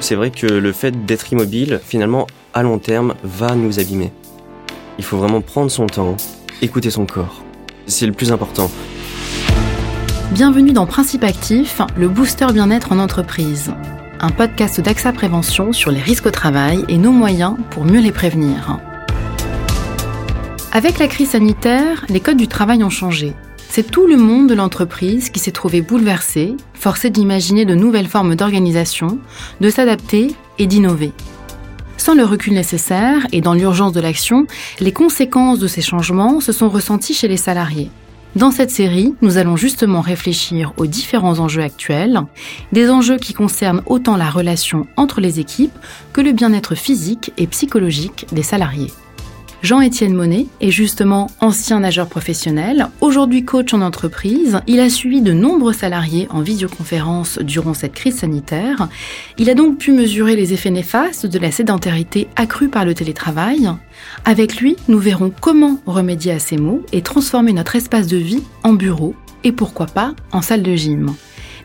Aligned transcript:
C'est 0.00 0.14
vrai 0.14 0.30
que 0.30 0.46
le 0.46 0.72
fait 0.72 1.04
d'être 1.04 1.30
immobile, 1.30 1.78
finalement, 1.84 2.26
à 2.54 2.62
long 2.62 2.78
terme, 2.78 3.14
va 3.22 3.54
nous 3.54 3.78
abîmer. 3.78 4.12
Il 4.98 5.04
faut 5.04 5.18
vraiment 5.18 5.42
prendre 5.42 5.70
son 5.70 5.86
temps, 5.86 6.16
écouter 6.62 6.90
son 6.90 7.04
corps. 7.04 7.44
C'est 7.86 8.06
le 8.06 8.12
plus 8.12 8.32
important. 8.32 8.70
Bienvenue 10.32 10.72
dans 10.72 10.86
Principe 10.86 11.22
Actif, 11.22 11.82
le 11.96 12.08
booster 12.08 12.46
bien-être 12.52 12.92
en 12.92 12.98
entreprise. 12.98 13.72
Un 14.20 14.30
podcast 14.30 14.80
d'AXA 14.80 15.12
Prévention 15.12 15.72
sur 15.72 15.90
les 15.90 16.00
risques 16.00 16.26
au 16.26 16.30
travail 16.30 16.82
et 16.88 16.96
nos 16.96 17.12
moyens 17.12 17.56
pour 17.70 17.84
mieux 17.84 18.00
les 18.00 18.12
prévenir. 18.12 18.78
Avec 20.72 20.98
la 20.98 21.08
crise 21.08 21.30
sanitaire, 21.30 22.06
les 22.08 22.20
codes 22.20 22.38
du 22.38 22.48
travail 22.48 22.82
ont 22.84 22.90
changé. 22.90 23.34
C'est 23.72 23.88
tout 23.88 24.08
le 24.08 24.16
monde 24.16 24.48
de 24.48 24.54
l'entreprise 24.54 25.30
qui 25.30 25.38
s'est 25.38 25.52
trouvé 25.52 25.80
bouleversé, 25.80 26.56
forcé 26.74 27.08
d'imaginer 27.08 27.64
de 27.64 27.76
nouvelles 27.76 28.08
formes 28.08 28.34
d'organisation, 28.34 29.20
de 29.60 29.70
s'adapter 29.70 30.34
et 30.58 30.66
d'innover. 30.66 31.12
Sans 31.96 32.14
le 32.14 32.24
recul 32.24 32.52
nécessaire 32.52 33.28
et 33.30 33.40
dans 33.40 33.54
l'urgence 33.54 33.92
de 33.92 34.00
l'action, 34.00 34.48
les 34.80 34.90
conséquences 34.90 35.60
de 35.60 35.68
ces 35.68 35.82
changements 35.82 36.40
se 36.40 36.50
sont 36.50 36.68
ressenties 36.68 37.14
chez 37.14 37.28
les 37.28 37.36
salariés. 37.36 37.92
Dans 38.34 38.50
cette 38.50 38.72
série, 38.72 39.14
nous 39.22 39.38
allons 39.38 39.56
justement 39.56 40.00
réfléchir 40.00 40.72
aux 40.76 40.86
différents 40.86 41.38
enjeux 41.38 41.62
actuels, 41.62 42.22
des 42.72 42.90
enjeux 42.90 43.18
qui 43.18 43.34
concernent 43.34 43.82
autant 43.86 44.16
la 44.16 44.30
relation 44.30 44.88
entre 44.96 45.20
les 45.20 45.38
équipes 45.38 45.78
que 46.12 46.20
le 46.20 46.32
bien-être 46.32 46.74
physique 46.74 47.32
et 47.38 47.46
psychologique 47.46 48.26
des 48.32 48.42
salariés. 48.42 48.90
Jean-Étienne 49.62 50.14
Monet 50.14 50.46
est 50.62 50.70
justement 50.70 51.30
ancien 51.40 51.80
nageur 51.80 52.08
professionnel, 52.08 52.88
aujourd'hui 53.02 53.44
coach 53.44 53.74
en 53.74 53.82
entreprise. 53.82 54.58
Il 54.66 54.80
a 54.80 54.88
suivi 54.88 55.20
de 55.20 55.34
nombreux 55.34 55.74
salariés 55.74 56.26
en 56.30 56.40
visioconférence 56.40 57.38
durant 57.38 57.74
cette 57.74 57.92
crise 57.92 58.16
sanitaire. 58.16 58.88
Il 59.36 59.50
a 59.50 59.54
donc 59.54 59.76
pu 59.76 59.92
mesurer 59.92 60.34
les 60.34 60.54
effets 60.54 60.70
néfastes 60.70 61.26
de 61.26 61.38
la 61.38 61.50
sédentarité 61.50 62.28
accrue 62.36 62.70
par 62.70 62.86
le 62.86 62.94
télétravail. 62.94 63.70
Avec 64.24 64.56
lui, 64.56 64.76
nous 64.88 64.98
verrons 64.98 65.30
comment 65.40 65.78
remédier 65.84 66.32
à 66.32 66.38
ces 66.38 66.56
maux 66.56 66.82
et 66.92 67.02
transformer 67.02 67.52
notre 67.52 67.76
espace 67.76 68.06
de 68.06 68.16
vie 68.16 68.42
en 68.62 68.72
bureau 68.72 69.14
et 69.44 69.52
pourquoi 69.52 69.86
pas 69.86 70.14
en 70.32 70.40
salle 70.40 70.62
de 70.62 70.74
gym. 70.74 71.14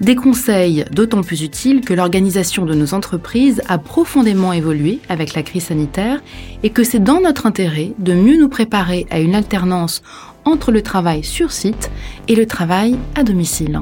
Des 0.01 0.15
conseils 0.15 0.85
d'autant 0.91 1.21
plus 1.21 1.41
utiles 1.41 1.81
que 1.81 1.93
l'organisation 1.93 2.65
de 2.65 2.73
nos 2.73 2.93
entreprises 2.93 3.61
a 3.67 3.77
profondément 3.77 4.51
évolué 4.51 4.99
avec 5.09 5.33
la 5.33 5.43
crise 5.43 5.65
sanitaire 5.65 6.21
et 6.63 6.69
que 6.69 6.83
c'est 6.83 7.03
dans 7.03 7.21
notre 7.21 7.45
intérêt 7.45 7.93
de 7.97 8.13
mieux 8.13 8.37
nous 8.37 8.49
préparer 8.49 9.07
à 9.09 9.19
une 9.19 9.35
alternance 9.35 10.03
entre 10.43 10.71
le 10.71 10.81
travail 10.81 11.23
sur 11.23 11.51
site 11.51 11.89
et 12.27 12.35
le 12.35 12.45
travail 12.45 12.97
à 13.15 13.23
domicile. 13.23 13.81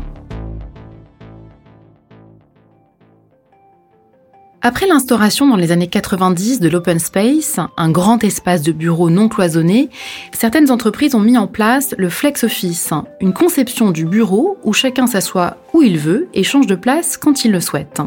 Après 4.66 4.88
l'instauration 4.88 5.46
dans 5.46 5.58
les 5.58 5.74
années 5.74 5.88
90 5.88 6.62
de 6.62 6.70
l'open 6.70 6.98
space, 6.98 7.60
un 7.76 7.92
grand 7.92 8.24
espace 8.24 8.62
de 8.62 8.72
bureau 8.72 9.10
non 9.10 9.28
cloisonné, 9.28 9.90
certaines 10.32 10.72
entreprises 10.72 11.16
ont 11.16 11.20
mis 11.20 11.38
en 11.38 11.48
place 11.48 11.94
le 11.98 12.08
flex 12.08 12.46
office, 12.46 12.94
une 13.20 13.34
conception 13.34 13.92
du 13.92 14.06
bureau 14.06 14.58
où 14.64 14.72
chacun 14.72 15.06
s'assoit 15.06 15.58
où 15.74 15.82
il 15.82 15.98
veut 15.98 16.30
et 16.34 16.44
change 16.44 16.66
de 16.66 16.76
place 16.76 17.18
quand 17.18 17.44
il 17.44 17.52
le 17.52 17.60
souhaite. 17.60 18.02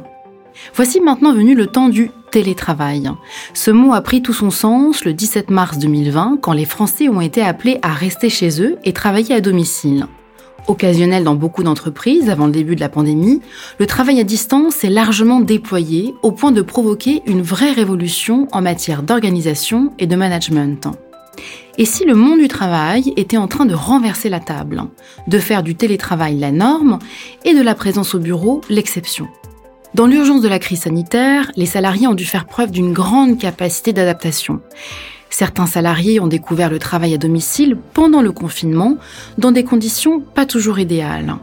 Voici 0.74 0.98
maintenant 1.02 1.34
venu 1.34 1.54
le 1.54 1.66
temps 1.66 1.90
du 1.90 2.10
télétravail. 2.30 3.10
Ce 3.52 3.70
mot 3.70 3.92
a 3.92 4.00
pris 4.00 4.22
tout 4.22 4.32
son 4.32 4.50
sens 4.50 5.04
le 5.04 5.12
17 5.12 5.50
mars 5.50 5.76
2020 5.76 6.38
quand 6.40 6.54
les 6.54 6.64
Français 6.64 7.10
ont 7.10 7.20
été 7.20 7.42
appelés 7.42 7.78
à 7.82 7.92
rester 7.92 8.30
chez 8.30 8.62
eux 8.62 8.78
et 8.82 8.94
travailler 8.94 9.34
à 9.34 9.42
domicile. 9.42 10.06
Occasionnel 10.68 11.22
dans 11.22 11.36
beaucoup 11.36 11.62
d'entreprises 11.62 12.28
avant 12.28 12.46
le 12.46 12.52
début 12.52 12.74
de 12.74 12.80
la 12.80 12.88
pandémie, 12.88 13.40
le 13.78 13.86
travail 13.86 14.18
à 14.18 14.24
distance 14.24 14.82
est 14.82 14.90
largement 14.90 15.40
déployé 15.40 16.14
au 16.22 16.32
point 16.32 16.50
de 16.50 16.62
provoquer 16.62 17.22
une 17.26 17.40
vraie 17.40 17.70
révolution 17.70 18.48
en 18.50 18.62
matière 18.62 19.04
d'organisation 19.04 19.92
et 20.00 20.08
de 20.08 20.16
management. 20.16 20.88
Et 21.78 21.84
si 21.84 22.04
le 22.04 22.14
monde 22.14 22.40
du 22.40 22.48
travail 22.48 23.12
était 23.16 23.36
en 23.36 23.46
train 23.46 23.66
de 23.66 23.74
renverser 23.74 24.28
la 24.28 24.40
table, 24.40 24.84
de 25.28 25.38
faire 25.38 25.62
du 25.62 25.76
télétravail 25.76 26.36
la 26.38 26.50
norme 26.50 26.98
et 27.44 27.54
de 27.54 27.62
la 27.62 27.74
présence 27.74 28.14
au 28.14 28.18
bureau 28.18 28.60
l'exception? 28.68 29.28
Dans 29.94 30.06
l'urgence 30.06 30.42
de 30.42 30.48
la 30.48 30.58
crise 30.58 30.80
sanitaire, 30.80 31.50
les 31.56 31.64
salariés 31.64 32.06
ont 32.06 32.14
dû 32.14 32.24
faire 32.24 32.46
preuve 32.46 32.70
d'une 32.70 32.92
grande 32.92 33.38
capacité 33.38 33.92
d'adaptation. 33.92 34.60
Certains 35.30 35.66
salariés 35.66 36.20
ont 36.20 36.26
découvert 36.26 36.70
le 36.70 36.78
travail 36.78 37.14
à 37.14 37.18
domicile 37.18 37.76
pendant 37.94 38.22
le 38.22 38.32
confinement 38.32 38.96
dans 39.38 39.52
des 39.52 39.64
conditions 39.64 40.20
pas 40.20 40.46
toujours 40.46 40.78
idéales. 40.78 41.36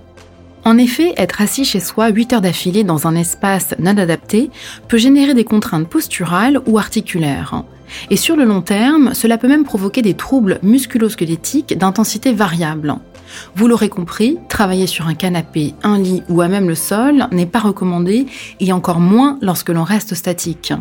En 0.65 0.77
effet, 0.77 1.13
être 1.17 1.41
assis 1.41 1.65
chez 1.65 1.81
soi 1.81 2.07
8 2.07 2.33
heures 2.33 2.41
d'affilée 2.41 2.83
dans 2.85 3.05
un 3.05 3.15
espace 3.15 3.75
non 3.79 3.97
adapté 3.97 4.49
peut 4.87 4.97
générer 4.97 5.33
des 5.33 5.43
contraintes 5.43 5.89
posturales 5.89 6.61
ou 6.65 6.77
articulaires. 6.77 7.63
Et 8.09 8.15
sur 8.15 8.35
le 8.35 8.45
long 8.45 8.61
terme, 8.61 9.13
cela 9.13 9.37
peut 9.37 9.49
même 9.49 9.65
provoquer 9.65 10.01
des 10.01 10.13
troubles 10.13 10.59
musculo-squelettiques 10.63 11.77
d'intensité 11.77 12.31
variable. 12.31 12.95
Vous 13.55 13.67
l'aurez 13.67 13.89
compris, 13.89 14.37
travailler 14.47 14.87
sur 14.87 15.07
un 15.07 15.15
canapé, 15.15 15.73
un 15.83 15.97
lit 15.97 16.23
ou 16.29 16.41
à 16.41 16.47
même 16.47 16.69
le 16.69 16.75
sol 16.75 17.27
n'est 17.31 17.45
pas 17.45 17.59
recommandé 17.59 18.25
et 18.59 18.71
encore 18.71 18.99
moins 18.99 19.37
lorsque 19.41 19.69
l'on 19.69 19.83
reste 19.83 20.15
statique. 20.15 20.73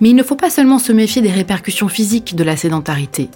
Mais 0.00 0.10
il 0.10 0.16
ne 0.16 0.22
faut 0.22 0.36
pas 0.36 0.50
seulement 0.50 0.78
se 0.78 0.92
méfier 0.92 1.22
des 1.22 1.30
répercussions 1.30 1.88
physiques 1.88 2.36
de 2.36 2.44
la 2.44 2.56
sédentarité. 2.56 3.28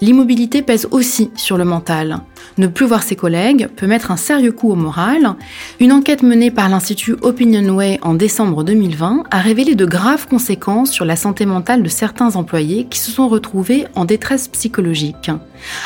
L'immobilité 0.00 0.62
pèse 0.62 0.88
aussi 0.90 1.30
sur 1.36 1.58
le 1.58 1.64
mental. 1.64 2.20
Ne 2.58 2.66
plus 2.66 2.86
voir 2.86 3.02
ses 3.02 3.16
collègues 3.16 3.68
peut 3.76 3.86
mettre 3.86 4.10
un 4.10 4.16
sérieux 4.16 4.52
coup 4.52 4.70
au 4.70 4.74
moral. 4.74 5.34
Une 5.80 5.92
enquête 5.92 6.22
menée 6.22 6.50
par 6.50 6.68
l'Institut 6.68 7.16
Opinionway 7.20 7.98
en 8.02 8.14
décembre 8.14 8.64
2020 8.64 9.24
a 9.30 9.38
révélé 9.38 9.74
de 9.74 9.84
graves 9.84 10.26
conséquences 10.26 10.90
sur 10.90 11.04
la 11.04 11.16
santé 11.16 11.46
mentale 11.46 11.82
de 11.82 11.88
certains 11.88 12.36
employés 12.36 12.86
qui 12.88 12.98
se 12.98 13.10
sont 13.10 13.28
retrouvés 13.28 13.86
en 13.94 14.04
détresse 14.04 14.48
psychologique. 14.48 15.30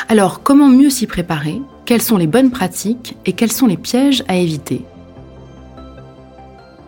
Alors, 0.07 0.43
comment 0.43 0.69
mieux 0.69 0.89
s'y 0.89 1.07
préparer? 1.07 1.61
Quelles 1.85 2.01
sont 2.01 2.17
les 2.17 2.27
bonnes 2.27 2.51
pratiques 2.51 3.17
et 3.25 3.33
quels 3.33 3.51
sont 3.51 3.67
les 3.67 3.77
pièges 3.77 4.23
à 4.27 4.37
éviter? 4.37 4.85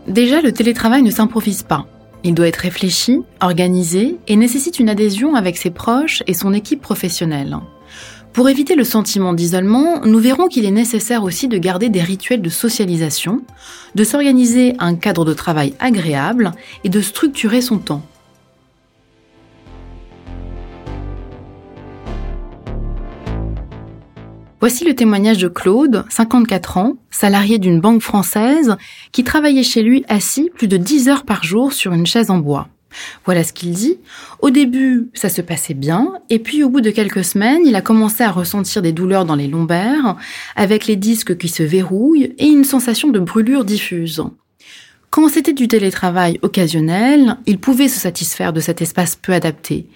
Déjà, 0.08 0.42
le 0.42 0.52
télétravail 0.52 1.02
ne 1.02 1.12
s'improvise 1.12 1.64
pas. 1.64 1.86
Il 2.24 2.34
doit 2.34 2.48
être 2.48 2.58
réfléchi, 2.58 3.20
organisé 3.42 4.18
et 4.28 4.36
nécessite 4.36 4.80
une 4.80 4.90
adhésion 4.90 5.36
avec 5.36 5.58
ses 5.58 5.72
proches 5.72 6.24
et 6.26 6.34
son 6.34 6.54
équipe 6.54 6.82
professionnelle. 6.82 7.58
Pour 8.32 8.50
éviter 8.50 8.76
le 8.76 8.84
sentiment 8.84 9.34
d'isolement, 9.34 10.02
nous 10.06 10.20
verrons 10.20 10.48
qu'il 10.48 10.66
est 10.66 10.72
nécessaire 10.72 11.24
aussi 11.24 11.48
de 11.48 11.58
garder 11.58 11.90
des 11.90 12.02
rituels 12.02 12.42
de 12.42 12.50
socialisation, 12.50 13.44
de 13.94 14.04
s'organiser 14.04 14.74
un 14.80 14.96
cadre 14.96 15.24
de 15.26 15.34
travail 15.34 15.76
agréable 15.80 16.52
et 16.84 16.90
de 16.90 17.02
structurer 17.02 17.62
son 17.62 17.78
temps. 17.78 18.02
Voici 24.64 24.86
le 24.86 24.96
témoignage 24.96 25.40
de 25.40 25.50
Claude, 25.50 26.06
54 26.08 26.78
ans, 26.78 26.94
salarié 27.12 27.58
d'une 27.58 27.82
banque 27.82 28.02
française, 28.02 28.78
qui 29.12 29.26
travaillait 29.26 29.62
chez 29.62 29.82
lui 29.82 30.06
assis 30.08 30.50
plus 30.56 30.70
de 30.70 30.78
10 30.78 31.10
heures 31.10 31.26
par 31.26 31.44
jour 31.44 31.74
sur 31.74 31.92
une 31.92 32.06
chaise 32.06 32.30
en 32.30 32.38
bois. 32.38 32.70
Voilà 33.26 33.44
ce 33.44 33.52
qu'il 33.52 33.72
dit. 33.72 33.98
Au 34.40 34.52
début, 34.52 35.10
ça 35.14 35.28
se 35.28 35.42
passait 35.42 35.74
bien, 35.74 36.14
et 36.30 36.40
puis 36.40 36.64
au 36.64 36.70
bout 36.70 36.80
de 36.80 36.92
quelques 36.92 37.26
semaines, 37.26 37.64
il 37.66 37.76
a 37.76 37.82
commencé 37.82 38.24
à 38.24 38.32
ressentir 38.32 38.82
des 38.82 38.94
douleurs 38.94 39.26
dans 39.26 39.36
les 39.36 39.50
lombaires, 39.50 40.16
avec 40.56 40.88
les 40.88 40.96
disques 40.96 41.38
qui 41.38 41.50
se 41.50 41.64
verrouillent 41.64 42.34
et 42.38 42.48
une 42.48 42.64
sensation 42.64 43.10
de 43.10 43.20
brûlure 43.20 43.66
diffuse. 43.66 44.24
Quand 45.10 45.28
c'était 45.28 45.52
du 45.52 45.68
télétravail 45.68 46.40
occasionnel, 46.42 47.36
il 47.48 47.60
pouvait 47.60 47.90
se 47.90 48.00
satisfaire 48.00 48.54
de 48.54 48.62
cet 48.62 48.82
espace 48.82 49.18
peu 49.18 49.34
adapté. 49.34 49.88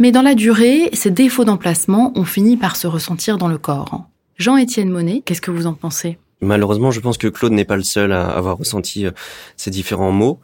Mais 0.00 0.10
dans 0.10 0.22
la 0.22 0.34
durée, 0.34 0.90
ces 0.94 1.12
défauts 1.12 1.44
d'emplacement 1.44 2.10
ont 2.18 2.24
fini 2.24 2.56
par 2.56 2.74
se 2.74 2.88
ressentir 2.88 3.38
dans 3.38 3.46
le 3.46 3.58
corps. 3.58 4.08
Jean-Étienne 4.36 4.90
Monet, 4.90 5.22
qu'est-ce 5.24 5.40
que 5.40 5.50
vous 5.50 5.66
en 5.66 5.72
pensez? 5.72 6.18
Malheureusement, 6.42 6.90
je 6.90 7.00
pense 7.00 7.16
que 7.16 7.28
Claude 7.28 7.52
n'est 7.52 7.64
pas 7.64 7.78
le 7.78 7.82
seul 7.82 8.12
à 8.12 8.26
avoir 8.26 8.58
ressenti 8.58 9.06
euh, 9.06 9.12
ces 9.56 9.70
différents 9.70 10.12
mots. 10.12 10.38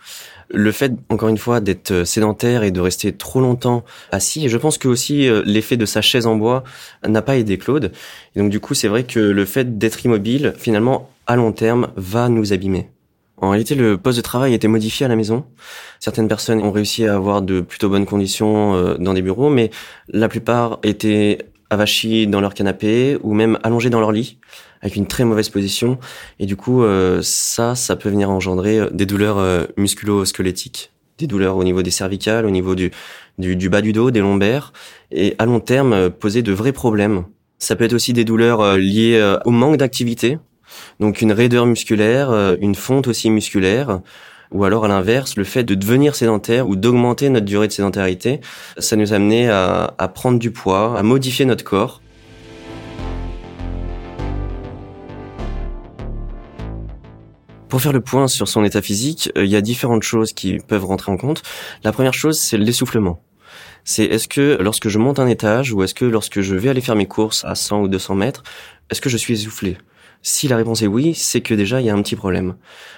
Le 0.49 0.73
fait, 0.73 0.93
encore 1.11 1.29
une 1.29 1.37
fois, 1.37 1.61
d'être 1.61 1.91
euh, 1.91 2.05
sédentaire 2.07 2.63
et 2.63 2.71
de 2.71 2.81
rester 2.81 3.13
trop 3.13 3.41
longtemps 3.41 3.85
assis, 4.11 4.47
et 4.47 4.49
je 4.49 4.57
pense 4.57 4.79
que 4.79 4.89
aussi 4.89 5.29
euh, 5.29 5.43
l'effet 5.45 5.77
de 5.77 5.85
sa 5.85 6.01
chaise 6.01 6.27
en 6.27 6.37
bois 6.37 6.65
n'a 7.07 7.21
pas 7.21 7.37
aidé 7.37 7.59
Claude. 7.59 7.93
Et 8.35 8.41
donc 8.41 8.49
du 8.49 8.61
coup, 8.61 8.73
c'est 8.73 8.89
vrai 8.89 9.05
que 9.05 9.21
le 9.21 9.45
fait 9.45 9.77
d'être 9.77 10.03
immobile, 10.07 10.55
finalement, 10.57 11.11
à 11.27 11.37
long 11.37 11.53
terme, 11.53 11.89
va 11.97 12.31
nous 12.31 12.55
abîmer. 12.55 12.89
En 13.37 13.51
réalité, 13.51 13.75
le 13.75 13.99
poste 13.99 14.17
de 14.17 14.23
travail 14.23 14.53
a 14.53 14.57
été 14.57 14.69
modifié 14.69 15.05
à 15.05 15.11
la 15.11 15.17
maison. 15.17 15.45
Certaines 16.01 16.29
personnes 16.29 16.63
ont 16.63 16.71
réussi 16.71 17.05
à 17.07 17.15
avoir 17.15 17.43
de 17.43 17.61
plutôt 17.61 17.91
bonnes 17.91 18.07
conditions 18.07 18.95
dans 18.99 19.15
des 19.15 19.23
bureaux, 19.23 19.51
mais 19.51 19.71
la 20.09 20.29
plupart 20.29 20.79
étaient 20.85 21.39
avachis 21.73 22.27
dans 22.27 22.41
leur 22.41 22.55
canapé 22.55 23.19
ou 23.23 23.35
même 23.35 23.59
allongés 23.63 23.91
dans 23.91 24.01
leur 24.01 24.13
lit 24.13 24.39
avec 24.83 24.97
une 24.97 25.07
très 25.07 25.25
mauvaise 25.25 25.49
position. 25.49 25.99
Et 26.39 26.47
du 26.47 26.57
coup 26.57 26.83
euh, 26.83 27.21
ça 27.23 27.75
ça 27.75 27.97
peut 27.97 28.11
venir 28.11 28.31
engendrer 28.31 28.79
euh, 28.79 28.91
des 28.91 29.07
douleurs 29.07 29.39
euh, 29.39 29.65
musculo-squelettiques 29.77 30.93
des 31.19 31.27
douleurs 31.27 31.57
au 31.57 31.65
niveau 31.65 31.83
des 31.83 31.91
cervicales 31.91 32.47
au 32.47 32.51
niveau 32.51 32.75
du, 32.75 32.91
du, 33.39 33.57
du 33.57 33.69
bas 33.69 33.81
du 33.81 33.93
dos 33.93 34.11
des 34.11 34.21
lombaires. 34.21 34.73
Et 35.11 35.35
à 35.39 35.47
long 35.47 35.61
terme 35.61 36.11
poser 36.11 36.43
de 36.43 36.53
vrais 36.53 36.73
problèmes. 36.73 37.25
Ça 37.59 37.77
peut 37.77 37.85
être 37.85 37.93
aussi 37.93 38.13
des 38.13 38.25
douleurs 38.25 38.77
liées 38.77 39.37
au 39.45 39.51
manque 39.51 39.77
d'activité. 39.77 40.39
Donc 40.99 41.21
une 41.21 41.31
raideur 41.33 41.67
musculaire 41.67 42.57
une 42.61 42.75
fonte 42.75 43.07
aussi 43.07 43.31
musculaire 43.31 44.01
Ou 44.53 44.65
alors 44.65 44.85
à 44.85 44.89
l'inverse, 44.89 45.37
le 45.37 45.45
fait 45.45 45.65
de 45.65 45.75
devenir 45.75 46.15
sédentaire 46.15 46.69
ou 46.69 46.77
d'augmenter 46.77 47.29
notre 47.31 47.47
durée 47.47 47.69
de 47.69 47.73
sédentarité, 47.73 48.41
ça 48.77 48.97
nous 48.97 49.13
a 49.13 49.17
amené 49.17 49.49
à, 49.49 49.95
à 49.97 50.09
prendre 50.09 50.39
du 50.39 50.51
poids, 50.51 50.99
à 50.99 51.03
modifier 51.03 51.45
notre 51.45 51.65
corps. 51.65 52.03
Pour 57.73 57.81
faire 57.81 57.95
le 57.95 58.03
point 58.03 58.29
sur 58.29 58.49
son 58.49 58.65
état 58.65 58.83
physique, 58.83 59.33
euh, 59.39 59.47
il 59.47 59.51
y 59.51 59.57
a 59.57 59.63
différentes 59.63 60.03
choses 60.03 60.35
qui 60.35 60.59
peuvent 60.59 60.85
rentrer 60.85 61.11
en 61.11 61.17
compte. 61.17 61.43
La 61.85 61.93
première 61.93 62.13
chose, 62.13 62.39
c'est 62.39 62.59
l'essoufflement. 62.59 63.23
C'est 63.85 64.05
est-ce 64.05 64.29
que 64.29 64.59
lorsque 64.61 64.89
je 64.89 64.99
monte 64.99 65.19
un 65.19 65.27
étage 65.27 65.73
ou 65.73 65.83
est-ce 65.83 65.95
que 65.95 66.05
lorsque 66.05 66.43
je 66.43 66.55
vais 66.55 66.69
aller 66.69 66.83
faire 66.83 66.97
mes 66.97 67.07
courses 67.07 67.47
à 67.47 67.55
100 67.55 67.81
ou 67.81 67.89
200 67.89 68.15
mètres, 68.15 68.43
est-ce 68.91 69.01
que 69.01 69.09
je 69.09 69.17
suis 69.17 69.33
essoufflé? 69.33 69.79
Si 70.23 70.49
la 70.49 70.57
réponse 70.57 70.83
est 70.83 70.87
oui, 70.87 71.15
c'est 71.15 71.41
que 71.41 71.55
déjà 71.55 71.81
il 71.81 71.87
y 71.87 71.91
a 71.91 71.95
un 71.95 72.03
petit 72.03 72.17
problème. 72.17 72.55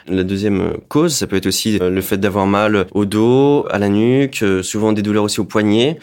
La 0.06 0.24
deuxième 0.24 0.74
cause, 0.88 1.14
ça 1.14 1.26
peut 1.26 1.36
être 1.36 1.46
aussi 1.46 1.78
euh, 1.80 1.90
le 1.90 2.00
fait 2.00 2.18
d'avoir 2.18 2.46
mal 2.46 2.86
au 2.92 3.04
dos, 3.04 3.66
à 3.70 3.78
la 3.78 3.88
nuque, 3.88 4.42
euh, 4.42 4.62
souvent 4.62 4.92
des 4.92 5.02
douleurs 5.02 5.24
aussi 5.24 5.40
au 5.40 5.44
poignet. 5.44 5.98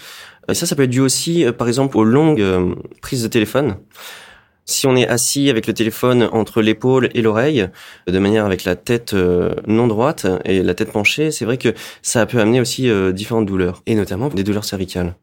Et 0.50 0.54
ça, 0.54 0.66
ça 0.66 0.76
peut 0.76 0.84
être 0.84 0.90
dû 0.90 1.00
aussi, 1.00 1.46
par 1.58 1.68
exemple, 1.68 1.98
aux 1.98 2.04
longues 2.04 2.44
prises 3.02 3.22
de 3.22 3.28
téléphone. 3.28 3.78
Si 4.66 4.88
on 4.88 4.96
est 4.96 5.08
assis 5.08 5.50
avec 5.50 5.68
le 5.68 5.74
téléphone 5.74 6.30
entre 6.32 6.62
l'épaule 6.62 7.10
et 7.14 7.22
l'oreille, 7.22 7.68
de 8.08 8.20
manière 8.20 8.46
avec 8.46 8.64
la 8.64 8.76
tête 8.76 9.14
euh, 9.14 9.54
non 9.68 9.88
droite 9.88 10.28
et 10.46 10.62
la 10.62 10.74
tête 10.74 10.92
penchée, 10.92 11.32
c'est 11.32 11.46
vrai 11.46 11.58
que 11.58 11.74
ça 12.02 12.26
peut 12.26 12.40
amener 12.40 12.62
aussi 12.62 12.90
euh, 12.90 13.12
différentes 13.12 13.48
douleurs, 13.48 13.82
et 13.86 13.96
notamment 13.96 14.30
des 14.30 14.44
douleurs 14.44 14.66
cervicales. 14.66 15.16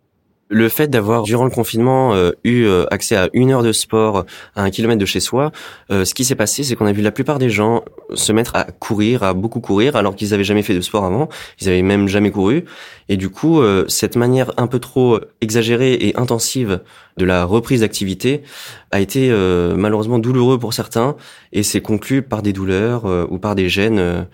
Le 0.50 0.70
fait 0.70 0.88
d'avoir, 0.88 1.24
durant 1.24 1.44
le 1.44 1.50
confinement, 1.50 2.14
euh, 2.14 2.32
eu 2.42 2.64
euh, 2.64 2.86
accès 2.90 3.16
à 3.16 3.28
une 3.34 3.50
heure 3.50 3.62
de 3.62 3.72
sport 3.72 4.24
à 4.56 4.62
un 4.62 4.70
kilomètre 4.70 4.98
de 4.98 5.04
chez 5.04 5.20
soi, 5.20 5.52
euh, 5.90 6.06
ce 6.06 6.14
qui 6.14 6.24
s'est 6.24 6.36
passé, 6.36 6.64
c'est 6.64 6.74
qu'on 6.74 6.86
a 6.86 6.92
vu 6.92 7.02
la 7.02 7.10
plupart 7.10 7.38
des 7.38 7.50
gens 7.50 7.84
se 8.14 8.32
mettre 8.32 8.56
à 8.56 8.64
courir, 8.64 9.22
à 9.22 9.34
beaucoup 9.34 9.60
courir, 9.60 9.94
alors 9.94 10.16
qu'ils 10.16 10.32
avaient 10.32 10.44
jamais 10.44 10.62
fait 10.62 10.74
de 10.74 10.80
sport 10.80 11.04
avant, 11.04 11.28
ils 11.60 11.68
avaient 11.68 11.82
même 11.82 12.08
jamais 12.08 12.30
couru. 12.30 12.64
Et 13.10 13.18
du 13.18 13.28
coup, 13.28 13.62
cette 13.88 14.16
manière 14.16 14.52
un 14.56 14.66
peu 14.66 14.78
trop 14.78 15.18
exagérée 15.40 15.94
et 15.94 16.16
intensive 16.16 16.80
de 17.16 17.24
la 17.24 17.44
reprise 17.44 17.80
d'activité 17.80 18.42
a 18.90 19.00
été 19.00 19.30
malheureusement 19.76 20.18
douloureux 20.18 20.58
pour 20.58 20.74
certains, 20.74 21.16
et 21.52 21.62
s'est 21.62 21.80
conclu 21.80 22.22
par 22.22 22.42
des 22.42 22.52
douleurs 22.52 23.04
ou 23.30 23.38
par 23.38 23.54
des 23.54 23.68
gènes 23.68 24.26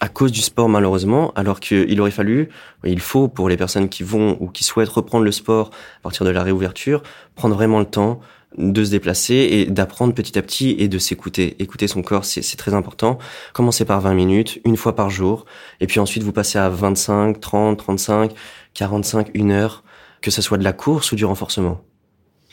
à 0.00 0.08
cause 0.08 0.32
du 0.32 0.40
sport 0.40 0.68
malheureusement, 0.68 1.32
alors 1.34 1.60
qu'il 1.60 2.00
aurait 2.00 2.10
fallu, 2.10 2.48
il 2.84 3.00
faut 3.00 3.28
pour 3.28 3.48
les 3.48 3.56
personnes 3.56 3.88
qui 3.88 4.02
vont 4.02 4.36
ou 4.40 4.48
qui 4.48 4.64
souhaitent 4.64 4.88
reprendre 4.88 5.24
le 5.24 5.32
sport 5.32 5.70
à 5.98 6.02
partir 6.02 6.26
de 6.26 6.30
la 6.30 6.42
réouverture, 6.42 7.02
prendre 7.34 7.54
vraiment 7.54 7.78
le 7.78 7.86
temps 7.86 8.20
de 8.58 8.84
se 8.84 8.90
déplacer 8.90 9.34
et 9.34 9.66
d'apprendre 9.66 10.14
petit 10.14 10.38
à 10.38 10.42
petit 10.42 10.76
et 10.78 10.88
de 10.88 10.98
s'écouter. 10.98 11.56
Écouter 11.58 11.88
son 11.88 12.02
corps, 12.02 12.24
c'est 12.24 12.56
très 12.56 12.74
important. 12.74 13.18
Commencez 13.52 13.84
par 13.84 14.00
20 14.00 14.14
minutes, 14.14 14.60
une 14.64 14.76
fois 14.76 14.94
par 14.94 15.10
jour, 15.10 15.44
et 15.80 15.86
puis 15.86 16.00
ensuite 16.00 16.22
vous 16.22 16.32
passez 16.32 16.58
à 16.58 16.68
25, 16.68 17.40
30, 17.40 17.78
35, 17.78 18.32
45, 18.74 19.30
une 19.34 19.50
heure, 19.50 19.84
que 20.22 20.30
ce 20.30 20.42
soit 20.42 20.58
de 20.58 20.64
la 20.64 20.72
course 20.72 21.12
ou 21.12 21.16
du 21.16 21.24
renforcement. 21.24 21.80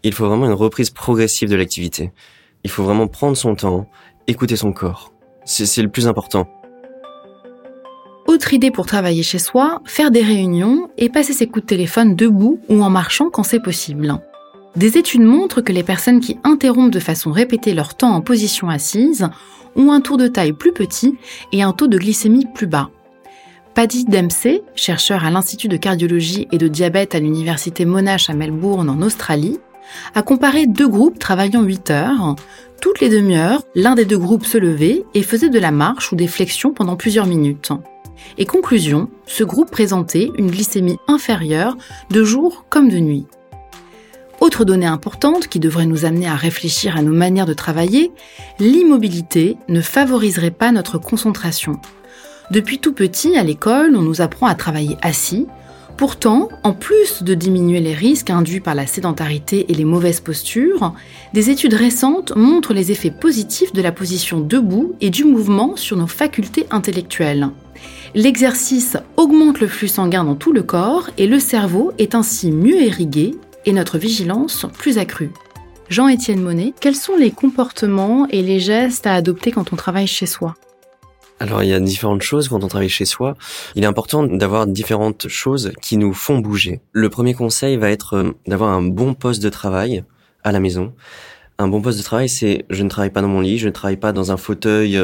Il 0.04 0.14
faut 0.14 0.28
vraiment 0.28 0.46
une 0.46 0.54
reprise 0.54 0.90
progressive 0.90 1.50
de 1.50 1.56
l'activité. 1.56 2.12
Il 2.64 2.72
faut 2.72 2.84
vraiment 2.84 3.08
prendre 3.08 3.38
son 3.38 3.56
temps, 3.56 3.90
écouter 4.28 4.56
son 4.56 4.72
corps. 4.72 5.14
C'est 5.46 5.82
le 5.82 5.90
plus 5.90 6.08
important. 6.08 6.48
Autre 8.32 8.54
idée 8.54 8.72
pour 8.72 8.86
travailler 8.86 9.24
chez 9.24 9.40
soi, 9.40 9.82
faire 9.84 10.10
des 10.10 10.22
réunions 10.22 10.90
et 10.98 11.10
passer 11.10 11.34
ses 11.34 11.48
coups 11.48 11.64
de 11.64 11.68
téléphone 11.68 12.16
debout 12.16 12.62
ou 12.70 12.82
en 12.82 12.90
marchant 12.90 13.30
quand 13.30 13.44
c'est 13.44 13.60
possible. 13.60 14.22
Des 14.78 14.98
études 14.98 15.24
montrent 15.24 15.60
que 15.60 15.74
les 15.74 15.84
personnes 15.84 16.22
qui 16.22 16.38
interrompent 16.46 16.94
de 16.94 17.02
façon 17.02 17.34
répétée 17.34 17.74
leur 17.74 17.94
temps 17.94 18.14
en 18.14 18.22
position 18.22 18.70
assise 18.70 19.28
ont 19.76 19.92
un 19.92 20.00
tour 20.00 20.16
de 20.16 20.30
taille 20.30 20.54
plus 20.54 20.72
petit 20.72 21.18
et 21.52 21.62
un 21.62 21.74
taux 21.74 21.88
de 21.88 21.98
glycémie 21.98 22.48
plus 22.56 22.68
bas. 22.68 22.90
Paddy 23.74 24.06
Dempsey, 24.06 24.64
chercheur 24.76 25.26
à 25.26 25.30
l'Institut 25.30 25.68
de 25.68 25.76
cardiologie 25.76 26.48
et 26.54 26.58
de 26.58 26.70
diabète 26.70 27.16
à 27.16 27.20
l'Université 27.20 27.84
Monash 27.84 28.30
à 28.30 28.34
Melbourne 28.34 28.90
en 28.90 29.02
Australie, 29.02 29.60
a 30.16 30.22
comparé 30.22 30.68
deux 30.68 30.88
groupes 30.88 31.20
travaillant 31.20 31.64
8 31.64 31.92
heures. 31.92 32.36
Toutes 32.82 33.02
les 33.02 33.10
demi-heures, 33.10 33.64
l'un 33.76 33.96
des 33.96 34.06
deux 34.06 34.18
groupes 34.18 34.46
se 34.46 34.58
levait 34.58 35.04
et 35.16 35.22
faisait 35.22 35.50
de 35.50 35.60
la 35.60 35.72
marche 35.72 36.14
ou 36.14 36.16
des 36.16 36.28
flexions 36.28 36.72
pendant 36.72 36.96
plusieurs 36.96 37.28
minutes. 37.28 37.74
Et 38.38 38.46
conclusion, 38.46 39.10
ce 39.26 39.44
groupe 39.44 39.72
présentait 39.72 40.32
une 40.38 40.52
glycémie 40.52 40.98
inférieure 41.08 41.78
de 42.10 42.24
jour 42.24 42.66
comme 42.70 42.90
de 42.90 42.98
nuit. 42.98 43.26
Autre 44.42 44.66
donnée 44.66 44.88
importante 44.88 45.48
qui 45.48 45.60
devrait 45.60 45.86
nous 45.86 46.04
amener 46.04 46.28
à 46.28 46.36
réfléchir 46.36 46.98
à 46.98 47.04
nos 47.04 47.14
manières 47.14 47.46
de 47.46 47.54
travailler, 47.54 48.12
l'immobilité 48.60 49.56
ne 49.70 49.82
favoriserait 49.82 50.50
pas 50.50 50.72
notre 50.72 50.98
concentration. 50.98 51.80
Depuis 52.50 52.80
tout 52.80 52.92
petit, 52.92 53.38
à 53.38 53.44
l'école, 53.44 53.96
on 53.96 54.02
nous 54.02 54.20
apprend 54.20 54.48
à 54.48 54.56
travailler 54.56 54.98
assis. 55.04 55.46
Pourtant, 55.96 56.50
en 56.64 56.74
plus 56.74 57.22
de 57.22 57.36
diminuer 57.36 57.80
les 57.80 57.94
risques 57.94 58.32
induits 58.32 58.60
par 58.60 58.74
la 58.74 58.88
sédentarité 58.88 59.72
et 59.72 59.76
les 59.76 59.86
mauvaises 59.86 60.22
postures, 60.22 60.96
des 61.34 61.52
études 61.52 61.76
récentes 61.76 62.36
montrent 62.36 62.74
les 62.74 62.92
effets 62.92 63.12
positifs 63.12 63.74
de 63.74 63.82
la 63.84 63.92
position 63.92 64.40
debout 64.40 64.96
et 65.02 65.12
du 65.12 65.24
mouvement 65.24 65.76
sur 65.76 65.98
nos 65.98 66.08
facultés 66.08 66.66
intellectuelles. 66.72 67.52
L'exercice 68.14 68.98
augmente 69.16 69.62
le 69.62 69.68
flux 69.68 69.88
sanguin 69.88 70.26
dans 70.26 70.36
tout 70.36 70.52
le 70.52 70.64
corps 70.64 71.10
et 71.18 71.28
le 71.28 71.40
cerveau 71.40 71.94
est 71.98 72.14
ainsi 72.14 72.52
mieux 72.52 72.82
irrigué 72.82 73.36
et 73.66 73.72
notre 73.72 73.98
vigilance 73.98 74.66
plus 74.74 74.98
accrue. 74.98 75.32
Jean-Étienne 75.88 76.42
Monet, 76.42 76.74
quels 76.82 76.96
sont 76.96 77.16
les 77.16 77.32
comportements 77.32 78.28
et 78.28 78.42
les 78.42 78.60
gestes 78.60 79.08
à 79.08 79.14
adopter 79.14 79.52
quand 79.52 79.72
on 79.72 79.78
travaille 79.78 80.08
chez 80.08 80.26
soi? 80.26 80.56
Alors 81.40 81.64
il 81.64 81.70
y 81.70 81.74
a 81.74 81.80
différentes 81.80 82.22
choses 82.22 82.50
quand 82.50 82.62
on 82.66 82.68
travaille 82.68 82.90
chez 82.90 83.06
soi. 83.06 83.36
Il 83.76 83.84
est 83.84 83.88
important 83.88 84.24
d'avoir 84.24 84.68
différentes 84.68 85.30
choses 85.30 85.72
qui 85.82 85.96
nous 85.96 86.14
font 86.14 86.40
bouger. 86.40 86.82
Le 86.92 87.10
premier 87.10 87.34
conseil 87.34 87.78
va 87.78 87.90
être 87.92 88.16
euh, 88.16 88.32
d'avoir 88.46 88.72
un 88.72 88.82
bon 88.82 89.14
poste 89.14 89.42
de 89.42 89.50
travail 89.50 90.04
à 90.44 90.52
la 90.52 90.60
maison. 90.60 90.94
Un 91.60 91.70
bon 91.70 91.82
poste 91.82 91.98
de 91.98 92.04
travail, 92.04 92.28
c'est 92.28 92.66
je 92.70 92.84
ne 92.84 92.90
travaille 92.90 93.10
pas 93.10 93.22
dans 93.22 93.28
mon 93.30 93.40
lit, 93.40 93.58
je 93.58 93.68
ne 93.68 93.74
travaille 93.74 93.98
pas 93.98 94.12
dans 94.12 94.32
un 94.32 94.38
fauteuil 94.38 95.00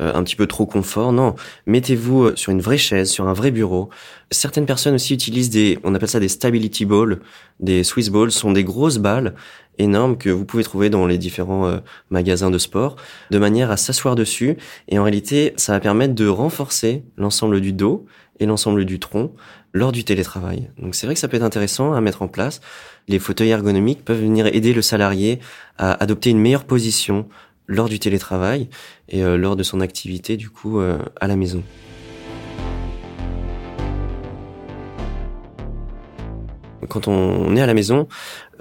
euh, 0.00 0.12
un 0.14 0.22
petit 0.22 0.36
peu 0.36 0.46
trop 0.46 0.66
confort. 0.66 1.12
Non, 1.12 1.34
mettez-vous 1.66 2.24
euh, 2.24 2.36
sur 2.36 2.52
une 2.52 2.60
vraie 2.60 2.78
chaise, 2.78 3.10
sur 3.10 3.26
un 3.28 3.32
vrai 3.32 3.50
bureau. 3.50 3.90
Certaines 4.30 4.66
personnes 4.66 4.94
aussi 4.94 5.14
utilisent 5.14 5.50
des, 5.50 5.78
on 5.84 5.94
appelle 5.94 6.08
ça 6.08 6.20
des 6.20 6.28
stability 6.28 6.84
balls, 6.84 7.20
des 7.60 7.84
Swiss 7.84 8.10
balls, 8.10 8.30
sont 8.30 8.52
des 8.52 8.64
grosses 8.64 8.98
balles 8.98 9.34
énormes 9.78 10.18
que 10.18 10.30
vous 10.30 10.44
pouvez 10.44 10.64
trouver 10.64 10.90
dans 10.90 11.06
les 11.06 11.18
différents 11.18 11.66
euh, 11.66 11.78
magasins 12.10 12.50
de 12.50 12.58
sport, 12.58 12.96
de 13.30 13.38
manière 13.38 13.70
à 13.70 13.76
s'asseoir 13.76 14.16
dessus. 14.16 14.56
Et 14.88 14.98
en 14.98 15.02
réalité, 15.02 15.54
ça 15.56 15.72
va 15.72 15.80
permettre 15.80 16.14
de 16.14 16.26
renforcer 16.26 17.04
l'ensemble 17.16 17.60
du 17.60 17.72
dos 17.72 18.06
et 18.40 18.46
l'ensemble 18.46 18.84
du 18.84 18.98
tronc 18.98 19.32
lors 19.72 19.92
du 19.92 20.04
télétravail. 20.04 20.70
Donc 20.78 20.94
c'est 20.94 21.06
vrai 21.06 21.14
que 21.14 21.20
ça 21.20 21.28
peut 21.28 21.36
être 21.36 21.42
intéressant 21.42 21.92
à 21.92 22.00
mettre 22.00 22.22
en 22.22 22.28
place. 22.28 22.60
Les 23.06 23.18
fauteuils 23.18 23.50
ergonomiques 23.50 24.04
peuvent 24.04 24.20
venir 24.20 24.46
aider 24.46 24.72
le 24.72 24.82
salarié 24.82 25.40
à 25.76 25.92
adopter 26.02 26.30
une 26.30 26.38
meilleure 26.38 26.64
position 26.64 27.28
lors 27.68 27.88
du 27.88 27.98
télétravail 27.98 28.68
et 29.08 29.22
euh, 29.22 29.36
lors 29.36 29.54
de 29.54 29.62
son 29.62 29.80
activité 29.80 30.36
du 30.36 30.50
coup 30.50 30.80
euh, 30.80 30.98
à 31.20 31.28
la 31.28 31.36
maison. 31.36 31.62
Quand 36.88 37.06
on 37.06 37.54
est 37.54 37.60
à 37.60 37.66
la 37.66 37.74
maison, 37.74 38.08